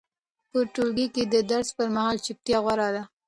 [0.51, 3.03] په ټولګي کې د درس پر مهال چوپتیا غوره ده.